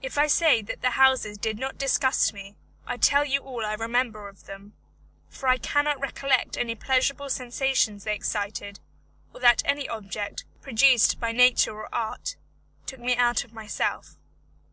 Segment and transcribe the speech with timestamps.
[0.00, 2.54] If I say that the houses did not disgust me,
[2.86, 4.74] I tell you all I remember of them,
[5.28, 8.78] for I cannot recollect any pleasurable sensations they excited,
[9.34, 12.36] or that any object, produced by nature or art,
[12.86, 14.16] took me out of myself.